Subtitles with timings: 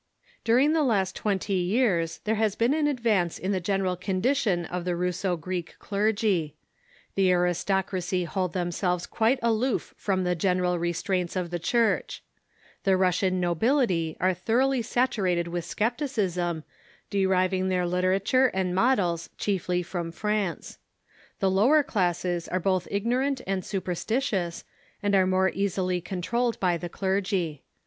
[0.43, 4.95] During the last twenty years there has been advance in the general condition of the
[4.95, 6.55] Russo Greek clergy.
[7.13, 11.27] The aristocracy Present State ^^^^^ themselves quite aloof from the general re of the Russian
[11.27, 12.23] straints of the Church.
[12.83, 16.63] The Russian nobility are Church thoroughly saturated with scepticism,
[17.11, 20.79] deriving their literature and models chiefly from France.
[21.37, 24.63] The lower classes are both ignorant and superstitious,
[25.03, 27.61] and are more easily controlled by the clergy.